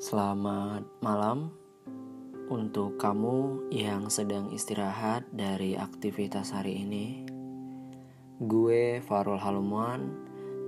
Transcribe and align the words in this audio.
Selamat 0.00 0.80
malam 1.04 1.52
untuk 2.48 2.96
kamu 2.96 3.68
yang 3.68 4.08
sedang 4.08 4.48
istirahat 4.48 5.28
dari 5.28 5.76
aktivitas 5.76 6.56
hari 6.56 6.88
ini. 6.88 7.28
Gue 8.40 9.04
Farul 9.04 9.36
Halumuan 9.36 10.08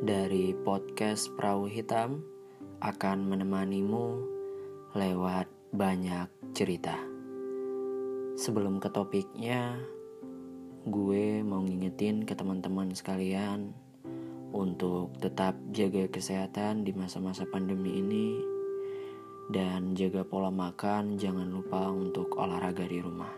dari 0.05 0.53
podcast 0.53 1.33
Perahu 1.33 1.65
Hitam 1.65 2.21
akan 2.85 3.25
menemanimu 3.25 4.21
lewat 5.01 5.49
banyak 5.73 6.29
cerita. 6.53 7.01
Sebelum 8.37 8.85
ke 8.85 8.93
topiknya, 8.93 9.81
gue 10.85 11.41
mau 11.41 11.65
ngingetin 11.65 12.29
ke 12.29 12.37
teman-teman 12.37 12.93
sekalian 12.93 13.73
untuk 14.53 15.17
tetap 15.25 15.57
jaga 15.73 16.05
kesehatan 16.13 16.85
di 16.85 16.93
masa-masa 16.93 17.49
pandemi 17.49 17.97
ini 17.97 18.52
dan 19.53 19.93
jaga 19.93 20.25
pola 20.25 20.49
makan, 20.49 21.21
jangan 21.21 21.45
lupa 21.45 21.93
untuk 21.93 22.41
olahraga 22.41 22.89
di 22.89 23.05
rumah. 23.05 23.29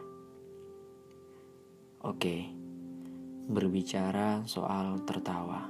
Oke, 2.06 2.46
berbicara 3.50 4.46
soal 4.46 5.02
tertawa. 5.02 5.66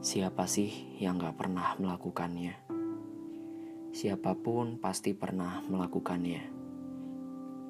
Siapa 0.00 0.48
sih 0.48 0.96
yang 0.96 1.20
gak 1.20 1.36
pernah 1.36 1.76
melakukannya? 1.76 2.56
Siapa 3.92 4.32
pun 4.40 4.80
pasti 4.80 5.12
pernah 5.12 5.60
melakukannya. 5.60 6.42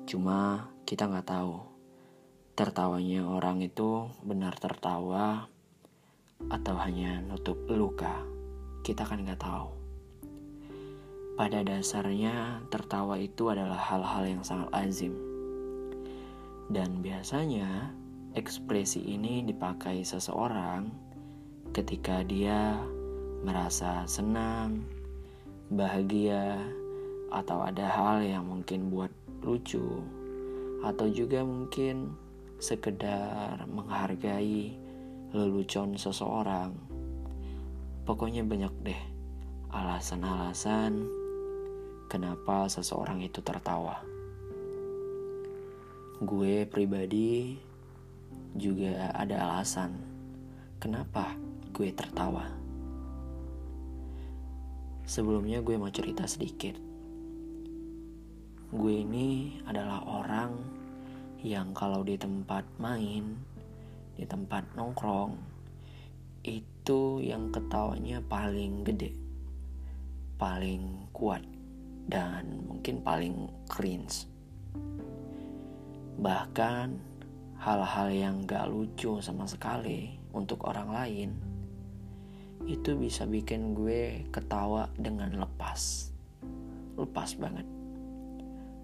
Cuma 0.06 0.70
kita 0.86 1.10
gak 1.10 1.26
tahu 1.26 1.58
tertawanya 2.54 3.26
orang 3.26 3.66
itu 3.66 4.06
benar 4.22 4.54
tertawa 4.62 5.50
atau 6.46 6.76
hanya 6.78 7.18
nutup 7.18 7.58
luka. 7.66 8.22
Kita 8.86 9.02
kan 9.02 9.26
gak 9.26 9.42
tahu. 9.42 9.81
Pada 11.42 11.66
dasarnya, 11.66 12.62
tertawa 12.70 13.18
itu 13.18 13.50
adalah 13.50 13.74
hal-hal 13.74 14.30
yang 14.30 14.46
sangat 14.46 14.70
lazim. 14.70 15.10
Dan 16.70 17.02
biasanya, 17.02 17.90
ekspresi 18.38 19.02
ini 19.02 19.42
dipakai 19.42 20.06
seseorang 20.06 20.86
ketika 21.74 22.22
dia 22.22 22.78
merasa 23.42 24.06
senang, 24.06 24.86
bahagia, 25.66 26.62
atau 27.34 27.66
ada 27.66 27.90
hal 27.90 28.22
yang 28.22 28.46
mungkin 28.46 28.94
buat 28.94 29.10
lucu, 29.42 29.98
atau 30.86 31.10
juga 31.10 31.42
mungkin 31.42 32.14
sekedar 32.62 33.66
menghargai 33.66 34.78
lelucon 35.34 35.98
seseorang. 35.98 36.70
Pokoknya 38.06 38.46
banyak 38.46 38.74
deh 38.86 39.02
alasan-alasan 39.74 41.21
kenapa 42.12 42.68
seseorang 42.68 43.24
itu 43.24 43.40
tertawa. 43.40 44.04
Gue 46.20 46.68
pribadi 46.68 47.56
juga 48.52 49.16
ada 49.16 49.48
alasan 49.48 49.96
kenapa 50.76 51.32
gue 51.72 51.88
tertawa. 51.88 52.52
Sebelumnya 55.08 55.64
gue 55.64 55.80
mau 55.80 55.88
cerita 55.88 56.28
sedikit. 56.28 56.76
Gue 58.68 59.08
ini 59.08 59.56
adalah 59.64 60.04
orang 60.04 60.52
yang 61.40 61.72
kalau 61.72 62.04
di 62.04 62.20
tempat 62.20 62.68
main, 62.76 63.40
di 64.20 64.28
tempat 64.28 64.68
nongkrong, 64.76 65.32
itu 66.44 67.24
yang 67.24 67.48
ketawanya 67.48 68.20
paling 68.28 68.84
gede, 68.84 69.16
paling 70.36 71.08
kuat 71.16 71.51
dan 72.06 72.66
mungkin 72.66 73.02
paling 73.02 73.50
cringe. 73.70 74.26
Bahkan 76.18 76.88
hal-hal 77.62 78.08
yang 78.10 78.42
gak 78.42 78.66
lucu 78.66 79.22
sama 79.22 79.46
sekali 79.46 80.18
untuk 80.34 80.66
orang 80.66 80.90
lain 80.90 81.30
itu 82.66 82.94
bisa 82.94 83.26
bikin 83.26 83.74
gue 83.74 84.26
ketawa 84.30 84.86
dengan 84.94 85.34
lepas. 85.34 86.10
Lepas 86.94 87.34
banget. 87.38 87.66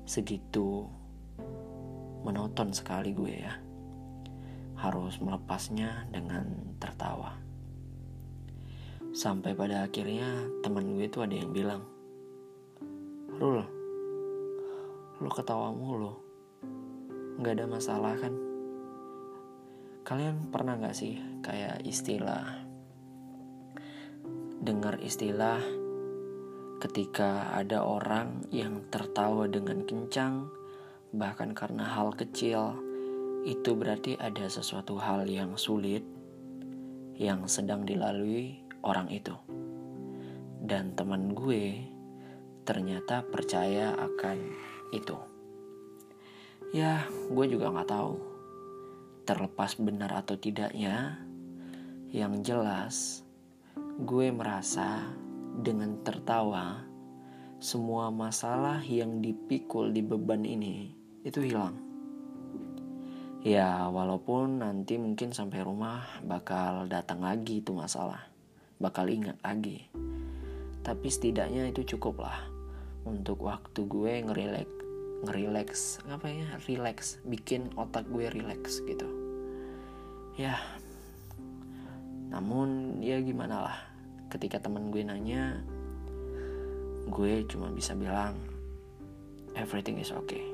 Segitu 0.09 0.87
menonton 2.27 2.75
sekali 2.75 3.15
gue 3.15 3.35
ya. 3.35 3.55
Harus 4.79 5.19
melepasnya 5.19 6.07
dengan 6.11 6.75
tertawa. 6.79 7.35
Sampai 9.15 9.55
pada 9.55 9.87
akhirnya 9.87 10.47
teman 10.63 10.95
gue 10.95 11.07
itu 11.07 11.19
ada 11.23 11.35
yang 11.35 11.51
bilang, 11.51 11.83
Rul, 13.39 13.63
lu 15.23 15.31
ketawa 15.31 15.71
mulu. 15.71 16.11
Gak 17.39 17.55
ada 17.55 17.71
masalah 17.71 18.19
kan? 18.19 18.35
Kalian 20.03 20.51
pernah 20.51 20.75
gak 20.75 20.99
sih 20.99 21.23
kayak 21.47 21.87
istilah 21.87 22.67
dengar 24.59 24.99
istilah 24.99 25.63
ketika 26.83 27.55
ada 27.55 27.87
orang 27.87 28.43
yang 28.51 28.83
tertawa 28.91 29.47
dengan 29.47 29.87
kencang 29.87 30.51
bahkan 31.15 31.55
karena 31.55 31.87
hal 31.95 32.11
kecil 32.19 32.75
itu 33.47 33.79
berarti 33.79 34.19
ada 34.19 34.51
sesuatu 34.51 34.99
hal 34.99 35.31
yang 35.31 35.55
sulit 35.55 36.03
yang 37.15 37.47
sedang 37.47 37.87
dilalui 37.87 38.67
orang 38.83 39.07
itu 39.15 39.39
dan 40.67 40.99
teman 40.99 41.39
gue 41.39 41.98
ternyata 42.69 43.25
percaya 43.25 43.97
akan 43.97 44.37
itu. 44.93 45.17
Ya, 46.77 47.09
gue 47.33 47.49
juga 47.49 47.73
nggak 47.73 47.89
tahu 47.89 48.13
terlepas 49.25 49.73
benar 49.81 50.13
atau 50.13 50.37
tidaknya. 50.37 51.17
Yang 52.13 52.35
jelas, 52.45 52.97
gue 54.05 54.29
merasa 54.29 55.09
dengan 55.65 55.97
tertawa 56.05 56.85
semua 57.57 58.13
masalah 58.13 58.85
yang 58.85 59.25
dipikul 59.25 59.89
di 59.89 60.05
beban 60.05 60.45
ini 60.45 60.93
itu 61.25 61.41
hilang. 61.41 61.73
Ya, 63.49 63.89
walaupun 63.89 64.61
nanti 64.61 65.01
mungkin 65.01 65.33
sampai 65.33 65.65
rumah 65.65 66.05
bakal 66.21 66.85
datang 66.85 67.25
lagi 67.25 67.65
itu 67.65 67.73
masalah, 67.73 68.29
bakal 68.77 69.09
ingat 69.09 69.41
lagi. 69.41 69.89
Tapi 70.85 71.09
setidaknya 71.09 71.73
itu 71.73 71.97
cukup 71.97 72.29
lah 72.29 72.58
untuk 73.05 73.47
waktu 73.47 73.87
gue 73.87 74.13
ngerilek 74.25 74.71
ngerileks 75.27 75.99
apa 76.07 76.31
ya 76.31 76.47
relax 76.71 77.19
bikin 77.27 77.71
otak 77.75 78.07
gue 78.07 78.31
relax 78.31 78.79
gitu. 78.87 79.07
Ya 80.39 80.59
namun 82.29 83.01
ya 83.03 83.19
gimana 83.19 83.67
lah 83.67 83.79
ketika 84.31 84.61
teman 84.63 84.93
gue 84.93 85.03
nanya 85.03 85.59
gue 87.09 87.43
cuma 87.49 87.73
bisa 87.73 87.97
bilang 87.99 88.39
everything 89.59 89.99
is 89.99 90.15
okay. 90.15 90.45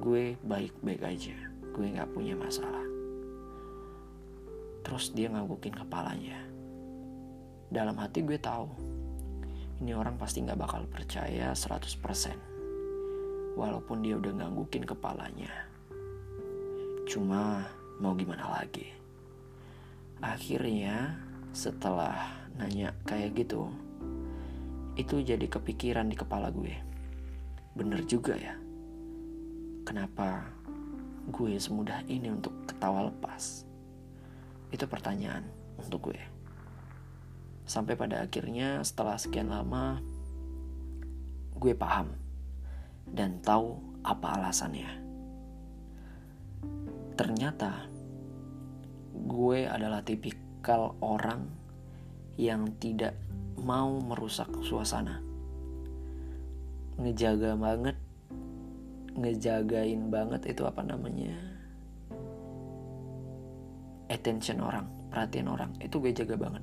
Gue 0.00 0.40
baik-baik 0.40 1.02
aja 1.04 1.36
gue 1.72 1.86
nggak 1.92 2.12
punya 2.16 2.32
masalah. 2.36 2.84
Terus 4.82 5.12
dia 5.12 5.28
ngagukin 5.28 5.76
kepalanya. 5.76 6.40
Dalam 7.72 7.96
hati 7.96 8.20
gue 8.24 8.36
tahu 8.36 8.91
ini 9.82 9.98
orang 9.98 10.14
pasti 10.14 10.46
gak 10.46 10.62
bakal 10.62 10.86
percaya 10.86 11.50
100% 11.50 13.58
walaupun 13.58 14.06
dia 14.06 14.14
udah 14.14 14.30
nganggukin 14.30 14.86
kepalanya. 14.86 15.50
Cuma 17.10 17.66
mau 17.98 18.14
gimana 18.14 18.62
lagi? 18.62 18.86
Akhirnya 20.22 21.18
setelah 21.50 22.14
nanya 22.54 22.94
kayak 23.02 23.42
gitu 23.42 23.74
itu 24.94 25.18
jadi 25.18 25.50
kepikiran 25.50 26.06
di 26.06 26.14
kepala 26.14 26.54
gue. 26.54 26.78
Bener 27.74 28.06
juga 28.06 28.38
ya. 28.38 28.54
Kenapa 29.82 30.46
gue 31.26 31.58
semudah 31.58 32.06
ini 32.06 32.30
untuk 32.30 32.54
ketawa 32.70 33.10
lepas? 33.10 33.66
Itu 34.70 34.86
pertanyaan 34.86 35.42
untuk 35.74 36.14
gue 36.14 36.31
Sampai 37.62 37.94
pada 37.94 38.26
akhirnya 38.26 38.82
setelah 38.82 39.14
sekian 39.16 39.48
lama 39.48 40.02
gue 41.62 41.78
paham 41.78 42.10
dan 43.06 43.38
tahu 43.38 43.78
apa 44.02 44.34
alasannya. 44.34 44.90
Ternyata 47.14 47.86
gue 49.14 49.70
adalah 49.70 50.02
tipikal 50.02 50.98
orang 50.98 51.46
yang 52.34 52.66
tidak 52.82 53.14
mau 53.62 54.02
merusak 54.02 54.50
suasana. 54.66 55.22
Ngejaga 56.98 57.54
banget, 57.54 57.96
ngejagain 59.14 60.10
banget 60.10 60.50
itu 60.50 60.66
apa 60.66 60.82
namanya? 60.82 61.36
Attention 64.10 64.60
orang, 64.60 64.90
perhatian 65.14 65.46
orang, 65.46 65.70
itu 65.78 65.96
gue 66.02 66.12
jaga 66.12 66.36
banget 66.36 66.61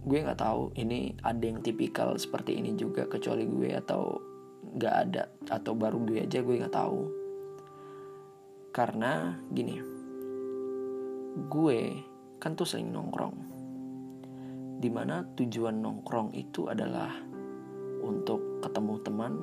gue 0.00 0.18
nggak 0.24 0.40
tahu 0.40 0.72
ini 0.80 1.12
ada 1.20 1.44
yang 1.44 1.60
tipikal 1.60 2.16
seperti 2.16 2.56
ini 2.56 2.72
juga 2.72 3.04
kecuali 3.04 3.44
gue 3.44 3.76
atau 3.76 4.16
nggak 4.60 4.94
ada 5.08 5.28
atau 5.52 5.72
baru 5.76 5.98
gue 6.08 6.24
aja 6.24 6.40
gue 6.40 6.56
nggak 6.56 6.76
tahu. 6.76 7.00
Karena 8.70 9.36
gini 9.50 9.76
gue 11.50 11.80
kan 12.40 12.56
tuh 12.56 12.64
sering 12.64 12.92
nongkrong. 12.92 13.36
Di 14.80 14.88
mana 14.88 15.20
tujuan 15.36 15.84
nongkrong 15.84 16.32
itu 16.32 16.64
adalah 16.72 17.12
untuk 18.00 18.64
ketemu 18.64 18.94
teman 19.04 19.34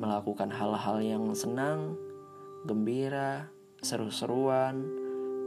melakukan 0.00 0.48
hal-hal 0.52 1.00
yang 1.00 1.24
senang 1.36 1.96
gembira 2.64 3.48
seru-seruan 3.80 4.84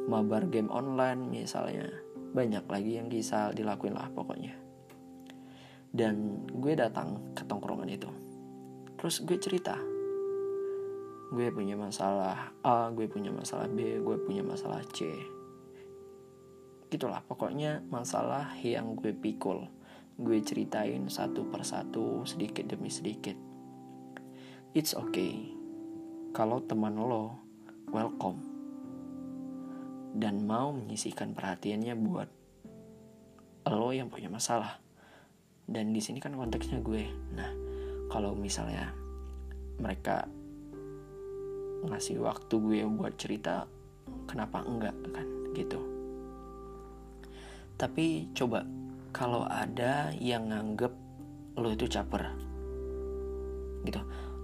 mabar 0.10 0.46
game 0.50 0.70
online 0.74 1.30
misalnya 1.30 1.90
banyak 2.30 2.66
lagi 2.70 3.02
yang 3.02 3.10
bisa 3.10 3.50
dilakuin 3.54 3.98
lah 3.98 4.10
pokoknya. 4.14 4.54
Dan 5.90 6.46
gue 6.46 6.74
datang 6.78 7.34
ke 7.34 7.42
tongkrongan 7.46 7.90
itu. 7.90 8.10
Terus 8.98 9.26
gue 9.26 9.38
cerita. 9.42 9.76
Gue 11.30 11.54
punya 11.54 11.78
masalah 11.78 12.54
A 12.66 12.90
gue 12.90 13.06
punya 13.06 13.30
masalah 13.30 13.70
B 13.70 14.02
gue 14.02 14.18
punya 14.22 14.42
masalah 14.46 14.82
C. 14.94 15.10
Gitulah 16.90 17.22
pokoknya 17.26 17.86
masalah 17.90 18.54
yang 18.62 18.98
gue 18.98 19.14
pikul. 19.14 19.66
Gue 20.20 20.42
ceritain 20.42 21.06
satu 21.10 21.46
persatu 21.50 22.26
sedikit 22.26 22.66
demi 22.70 22.90
sedikit. 22.90 23.38
It's 24.74 24.94
okay. 24.94 25.54
Kalau 26.34 26.62
teman 26.62 26.98
lo 26.98 27.42
welcome 27.90 28.49
dan 30.20 30.44
mau 30.44 30.76
menyisihkan 30.76 31.32
perhatiannya 31.32 31.96
buat 31.96 32.30
lo 33.72 33.90
yang 33.96 34.12
punya 34.12 34.28
masalah. 34.28 34.84
Dan 35.64 35.96
di 35.96 36.04
sini 36.04 36.20
kan 36.20 36.36
konteksnya 36.36 36.84
gue. 36.84 37.08
Nah, 37.40 37.50
kalau 38.12 38.36
misalnya 38.36 38.92
mereka 39.80 40.28
ngasih 41.88 42.20
waktu 42.20 42.52
gue 42.60 42.80
buat 42.92 43.16
cerita, 43.16 43.64
kenapa 44.28 44.60
enggak 44.68 44.96
kan 45.16 45.28
gitu. 45.56 45.80
Tapi 47.80 48.28
coba 48.36 48.68
kalau 49.16 49.48
ada 49.48 50.12
yang 50.20 50.52
nganggep 50.52 50.92
lo 51.56 51.72
itu 51.72 51.88
caper. 51.88 52.28
Gitu. 53.88 54.02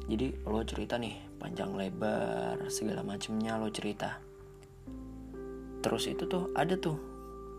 Jadi 0.07 0.27
lo 0.47 0.63
cerita 0.63 0.95
nih 0.95 1.35
panjang 1.35 1.75
lebar 1.75 2.63
segala 2.71 3.03
macemnya 3.03 3.59
lo 3.59 3.67
cerita 3.67 4.24
terus 5.85 6.09
itu 6.09 6.25
tuh 6.25 6.49
ada 6.57 6.73
tuh 6.81 6.97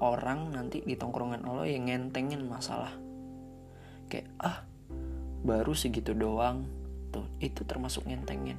orang 0.03 0.51
nanti 0.51 0.83
di 0.83 0.99
tongkrongan 0.99 1.47
lo 1.47 1.63
yang 1.63 1.87
ngentengin 1.87 2.43
masalah. 2.43 2.91
Kayak 4.11 4.27
ah 4.43 4.67
baru 5.47 5.71
segitu 5.79 6.11
doang. 6.11 6.67
Tuh 7.15 7.23
itu 7.39 7.63
termasuk 7.63 8.03
ngentengin 8.11 8.59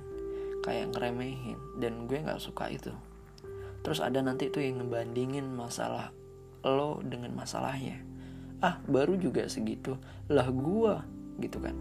kayak 0.64 0.96
ngeremehin 0.96 1.60
dan 1.84 2.08
gue 2.08 2.24
nggak 2.24 2.40
suka 2.40 2.72
itu. 2.72 2.96
Terus 3.84 4.00
ada 4.00 4.24
nanti 4.24 4.48
tuh 4.48 4.64
yang 4.64 4.80
ngebandingin 4.80 5.52
masalah 5.52 6.16
lo 6.64 7.04
dengan 7.04 7.36
masalahnya. 7.36 8.00
Ah 8.64 8.80
baru 8.88 9.20
juga 9.20 9.52
segitu. 9.52 10.00
Lah 10.32 10.48
gue 10.48 10.96
gitu 11.44 11.60
kan. 11.60 11.76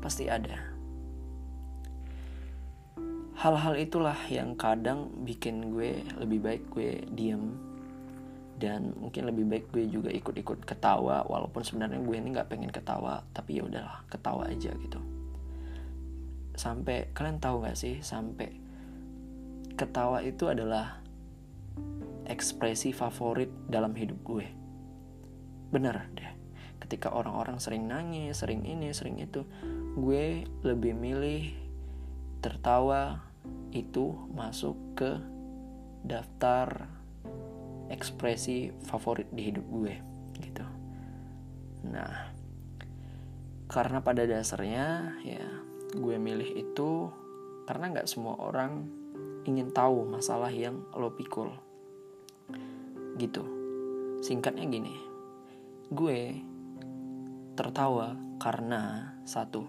Pasti 0.00 0.32
ada 0.32 0.77
hal-hal 3.38 3.78
itulah 3.78 4.18
yang 4.26 4.58
kadang 4.58 5.14
bikin 5.22 5.70
gue 5.70 6.02
lebih 6.18 6.38
baik 6.42 6.62
gue 6.74 7.06
diem. 7.14 7.54
Dan 8.58 8.90
mungkin 8.98 9.30
lebih 9.30 9.46
baik 9.46 9.66
gue 9.70 9.86
juga 9.86 10.10
ikut-ikut 10.10 10.66
ketawa 10.66 11.22
walaupun 11.30 11.62
sebenarnya 11.62 12.02
gue 12.02 12.16
ini 12.18 12.34
nggak 12.34 12.50
pengen 12.50 12.74
ketawa 12.74 13.22
tapi 13.30 13.62
ya 13.62 13.62
udahlah 13.62 14.02
ketawa 14.10 14.50
aja 14.50 14.74
gitu. 14.74 14.98
Sampai 16.58 17.14
kalian 17.14 17.38
tahu 17.38 17.62
nggak 17.62 17.78
sih 17.78 18.02
sampai 18.02 18.50
ketawa 19.78 20.26
itu 20.26 20.50
adalah 20.50 20.98
ekspresi 22.26 22.90
favorit 22.90 23.54
dalam 23.70 23.94
hidup 23.94 24.18
gue. 24.26 24.50
Bener 25.70 26.10
deh. 26.18 26.32
Ketika 26.82 27.14
orang-orang 27.14 27.62
sering 27.62 27.86
nangis 27.86 28.42
sering 28.42 28.66
ini 28.66 28.90
sering 28.90 29.22
itu 29.22 29.46
gue 29.94 30.42
lebih 30.66 30.98
milih 30.98 31.54
tertawa 32.42 33.27
itu 33.84 34.14
masuk 34.34 34.76
ke 34.98 35.12
daftar 36.02 36.86
ekspresi 37.88 38.70
favorit 38.84 39.28
di 39.32 39.52
hidup 39.52 39.66
gue 39.68 39.94
gitu. 40.38 40.66
Nah, 41.88 42.32
karena 43.68 43.98
pada 44.04 44.24
dasarnya 44.28 45.18
ya 45.24 45.46
gue 45.92 46.16
milih 46.20 46.56
itu 46.56 47.08
karena 47.64 47.92
nggak 47.92 48.08
semua 48.08 48.36
orang 48.40 48.88
ingin 49.48 49.72
tahu 49.72 50.04
masalah 50.04 50.52
yang 50.52 50.84
lo 50.92 51.12
pikul 51.12 51.48
gitu. 53.16 53.44
Singkatnya 54.20 54.66
gini, 54.66 54.94
gue 55.90 56.42
tertawa 57.54 58.14
karena 58.38 59.14
satu, 59.26 59.66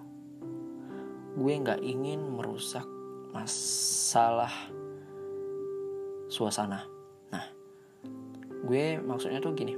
gue 1.37 1.53
nggak 1.53 1.81
ingin 1.81 2.21
merusak 2.33 2.85
masalah 3.29 4.51
suasana. 6.29 6.85
Nah, 7.33 7.45
gue 8.65 9.01
maksudnya 9.01 9.41
tuh 9.41 9.57
gini, 9.57 9.73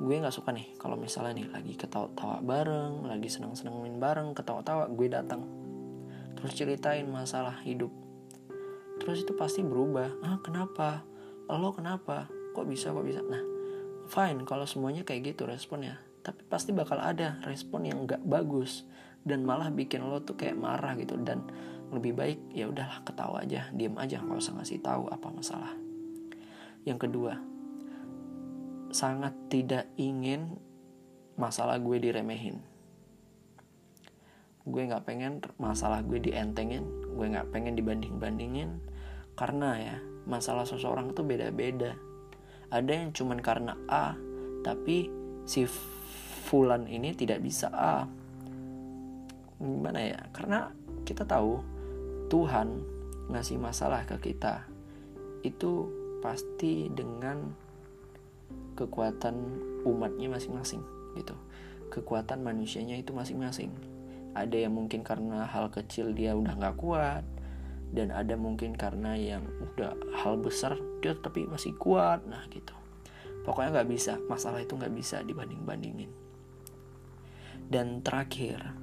gue 0.00 0.14
nggak 0.16 0.32
suka 0.32 0.52
nih 0.52 0.76
kalau 0.76 0.96
misalnya 0.96 1.40
nih 1.40 1.48
lagi 1.48 1.74
ketawa-tawa 1.76 2.44
bareng, 2.44 3.08
lagi 3.08 3.28
seneng-senengin 3.32 3.96
bareng, 3.96 4.36
ketawa-tawa, 4.36 4.88
gue 4.92 5.08
datang, 5.08 5.44
terus 6.36 6.52
ceritain 6.56 7.08
masalah 7.08 7.60
hidup, 7.64 7.92
terus 9.00 9.24
itu 9.24 9.32
pasti 9.36 9.64
berubah. 9.64 10.20
Ah 10.20 10.40
kenapa? 10.40 11.04
Lo 11.48 11.72
kenapa? 11.72 12.28
Kok 12.52 12.66
bisa? 12.68 12.92
Kok 12.92 13.04
bisa? 13.04 13.20
Nah, 13.24 13.42
fine 14.06 14.44
kalau 14.44 14.68
semuanya 14.68 15.02
kayak 15.04 15.34
gitu 15.34 15.48
responnya, 15.48 16.00
tapi 16.20 16.44
pasti 16.48 16.76
bakal 16.76 17.00
ada 17.00 17.40
respon 17.48 17.88
yang 17.88 18.04
nggak 18.04 18.20
bagus 18.28 18.84
dan 19.24 19.44
malah 19.44 19.68
bikin 19.68 20.04
lo 20.04 20.20
tuh 20.24 20.36
kayak 20.36 20.56
marah 20.56 20.96
gitu 20.96 21.16
dan 21.20 21.44
lebih 21.90 22.14
baik 22.14 22.38
ya 22.54 22.70
udahlah 22.70 23.02
ketawa 23.02 23.42
aja 23.42 23.66
diem 23.74 23.94
aja 23.98 24.22
nggak 24.22 24.38
usah 24.38 24.54
ngasih 24.58 24.78
tahu 24.82 25.10
apa 25.10 25.28
masalah. 25.30 25.72
Yang 26.86 26.98
kedua 27.08 27.34
sangat 28.90 29.34
tidak 29.50 29.86
ingin 29.98 30.58
masalah 31.38 31.78
gue 31.78 31.96
diremehin. 31.98 32.62
Gue 34.66 34.86
nggak 34.86 35.04
pengen 35.06 35.42
masalah 35.58 36.02
gue 36.06 36.22
dientengin 36.22 36.86
gue 37.14 37.26
nggak 37.26 37.50
pengen 37.50 37.74
dibanding 37.74 38.16
bandingin 38.22 38.80
karena 39.34 39.70
ya 39.76 39.96
masalah 40.28 40.68
seseorang 40.68 41.16
tuh 41.16 41.24
beda 41.24 41.48
beda 41.50 41.96
ada 42.70 42.92
yang 42.92 43.10
cuman 43.10 43.42
karena 43.42 43.74
A 43.90 44.14
tapi 44.62 45.10
si 45.48 45.66
Fulan 46.50 46.90
ini 46.90 47.14
tidak 47.14 47.46
bisa 47.46 47.70
A. 47.70 48.06
Gimana 49.60 50.02
ya? 50.02 50.18
Karena 50.34 50.66
kita 51.06 51.22
tahu 51.22 51.62
Tuhan 52.30 52.80
ngasih 53.30 53.58
masalah 53.58 54.06
ke 54.06 54.16
kita 54.32 54.64
itu 55.42 55.90
pasti 56.22 56.86
dengan 56.88 57.50
kekuatan 58.78 59.36
umatnya 59.84 60.30
masing-masing 60.30 60.80
gitu. 61.18 61.34
Kekuatan 61.90 62.46
manusianya 62.46 62.96
itu 62.96 63.10
masing-masing. 63.10 63.74
Ada 64.32 64.70
yang 64.70 64.78
mungkin 64.78 65.02
karena 65.02 65.42
hal 65.44 65.74
kecil 65.74 66.14
dia 66.14 66.38
udah 66.38 66.54
nggak 66.54 66.78
kuat 66.78 67.26
dan 67.90 68.14
ada 68.14 68.38
mungkin 68.38 68.78
karena 68.78 69.18
yang 69.18 69.42
udah 69.74 69.98
hal 70.22 70.38
besar 70.38 70.78
dia 71.02 71.18
tapi 71.18 71.50
masih 71.50 71.74
kuat 71.74 72.22
nah 72.30 72.46
gitu. 72.48 72.72
Pokoknya 73.42 73.82
nggak 73.82 73.90
bisa 73.90 74.22
masalah 74.30 74.62
itu 74.62 74.78
nggak 74.78 74.94
bisa 74.94 75.26
dibanding 75.26 75.66
bandingin 75.66 76.12
dan 77.70 78.02
terakhir 78.02 78.74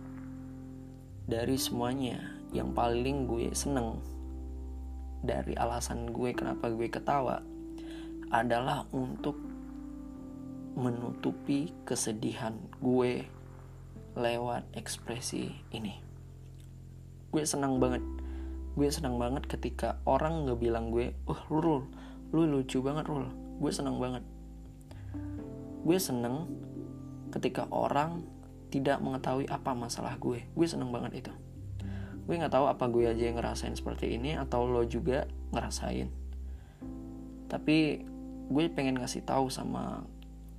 dari 1.28 1.60
semuanya 1.60 2.37
yang 2.56 2.72
paling 2.72 3.28
gue 3.28 3.52
seneng 3.52 4.00
dari 5.20 5.58
alasan 5.58 6.14
gue 6.16 6.32
kenapa 6.32 6.72
gue 6.72 6.88
ketawa 6.88 7.44
adalah 8.32 8.88
untuk 8.96 9.36
menutupi 10.78 11.74
kesedihan 11.88 12.54
gue 12.84 13.26
lewat 14.14 14.68
ekspresi 14.78 15.50
ini. 15.74 15.98
Gue 17.34 17.44
senang 17.44 17.82
banget. 17.82 18.04
Gue 18.78 18.90
senang 18.94 19.18
banget 19.18 19.50
ketika 19.50 19.98
orang 20.06 20.46
ngebilang 20.46 20.94
gue, 20.94 21.18
"Uh, 21.26 21.42
Rul, 21.50 21.90
lu 22.30 22.46
lucu 22.46 22.82
banget, 22.86 23.10
Rul." 23.10 23.26
Gue 23.58 23.72
senang 23.74 23.98
banget. 23.98 24.22
Gue 25.82 25.98
seneng 25.98 26.46
ketika 27.34 27.66
orang 27.74 28.22
tidak 28.70 29.02
mengetahui 29.02 29.50
apa 29.50 29.74
masalah 29.74 30.14
gue. 30.22 30.46
Gue 30.54 30.68
seneng 30.70 30.94
banget 30.94 31.26
itu 31.26 31.34
gue 32.28 32.36
nggak 32.36 32.52
tahu 32.52 32.68
apa 32.68 32.86
gue 32.92 33.08
aja 33.08 33.24
yang 33.32 33.40
ngerasain 33.40 33.74
seperti 33.80 34.20
ini 34.20 34.36
atau 34.36 34.68
lo 34.68 34.84
juga 34.84 35.24
ngerasain. 35.56 36.12
Tapi 37.48 37.78
gue 38.52 38.64
pengen 38.76 39.00
ngasih 39.00 39.24
tahu 39.24 39.48
sama 39.48 40.04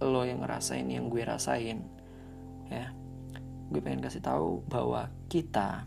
lo 0.01 0.25
yang 0.25 0.41
ngerasain 0.41 0.89
yang 0.89 1.13
gue 1.13 1.21
rasain 1.21 1.85
ya. 2.73 2.97
Gue 3.69 3.85
pengen 3.85 4.01
kasih 4.01 4.25
tahu 4.25 4.65
bahwa 4.65 5.13
kita 5.29 5.85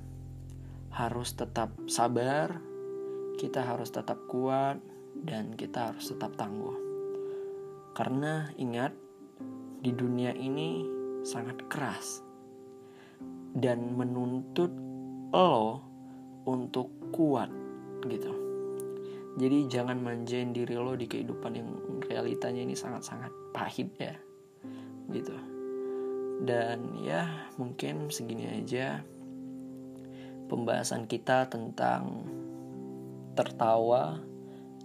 harus 0.93 1.33
tetap 1.33 1.73
sabar 1.89 2.61
kita 3.41 3.65
harus 3.65 3.89
tetap 3.89 4.21
kuat 4.29 4.77
dan 5.17 5.57
kita 5.57 5.89
harus 5.89 6.13
tetap 6.13 6.37
tangguh. 6.37 6.77
Karena 7.97 8.53
ingat 8.53 8.93
di 9.81 9.89
dunia 9.89 10.29
ini 10.37 10.85
sangat 11.25 11.65
keras 11.65 12.21
dan 13.57 13.97
menuntut 13.97 14.69
lo 15.31 15.79
untuk 16.43 16.91
kuat 17.15 17.47
gitu. 18.03 18.31
Jadi 19.39 19.71
jangan 19.71 20.03
manjain 20.03 20.51
diri 20.51 20.75
lo 20.75 20.91
di 20.99 21.07
kehidupan 21.07 21.55
yang 21.55 21.69
realitanya 22.03 22.67
ini 22.67 22.75
sangat-sangat 22.75 23.31
pahit 23.55 23.95
ya. 23.95 24.15
Gitu. 25.07 25.35
Dan 26.43 26.99
ya 26.99 27.47
mungkin 27.55 28.11
segini 28.11 28.49
aja 28.59 28.99
pembahasan 30.51 31.07
kita 31.07 31.47
tentang 31.47 32.27
tertawa. 33.39 34.19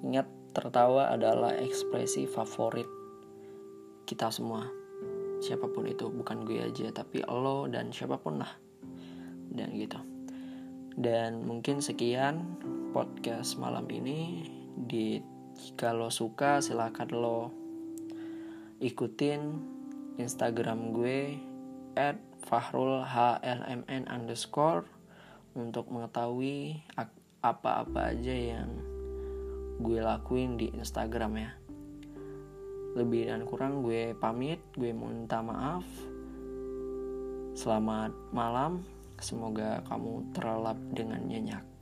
Ingat 0.07 0.31
tertawa 0.55 1.11
adalah 1.11 1.59
ekspresi 1.59 2.31
favorit 2.31 2.87
kita 4.07 4.31
semua. 4.31 4.63
Siapa 5.43 5.67
pun 5.67 5.91
itu 5.91 6.07
bukan 6.07 6.47
gue 6.47 6.63
aja 6.63 6.87
tapi 6.95 7.27
lo 7.27 7.67
dan 7.67 7.91
siapa 7.91 8.15
pun 8.23 8.39
lah. 8.39 8.53
Dan 9.51 9.75
gitu 9.75 10.16
dan 10.97 11.45
mungkin 11.45 11.85
sekian 11.85 12.57
podcast 12.97 13.61
malam 13.61 13.85
ini. 13.93 14.49
Di 14.77 15.21
jika 15.57 15.93
lo 15.93 16.09
suka 16.09 16.65
silahkan 16.65 17.09
lo 17.13 17.53
ikutin 18.81 19.41
instagram 20.17 20.97
gue 20.97 21.37
at 21.97 22.17
fahrul 22.45 23.05
hlmn 23.05 24.05
underscore 24.09 24.85
untuk 25.57 25.89
mengetahui 25.89 26.85
apa-apa 27.41 28.13
aja 28.13 28.33
yang 28.33 28.69
gue 29.81 30.01
lakuin 30.01 30.57
di 30.57 30.73
instagram 30.77 31.41
ya. 31.41 31.53
Lebih 32.97 33.29
dan 33.29 33.45
kurang 33.45 33.85
gue 33.85 34.17
pamit 34.17 34.61
gue 34.77 34.93
minta 34.97 35.45
maaf. 35.45 35.85
Selamat 37.57 38.13
malam 38.33 38.96
semoga 39.21 39.83
kamu 39.89 40.33
terlelap 40.37 40.79
dengan 40.93 41.21
nyenyak 41.25 41.76